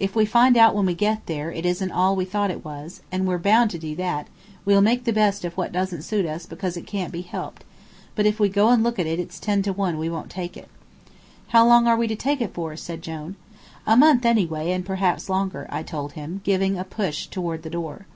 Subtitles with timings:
[0.00, 3.02] "If we find out when we get there it isn't all we thought it was,
[3.12, 4.26] and we're bound to do that,
[4.64, 7.62] we'll make the best of what doesn't suit us because it can't be helped;
[8.14, 10.56] but if we go and look at it it's ten to one we won't take
[10.56, 10.70] it."
[11.48, 13.36] "How long are we to take it for?" said Jone.
[13.86, 17.68] "A month anyway, and perhaps longer," I told him, giving him a push toward the
[17.68, 18.06] door.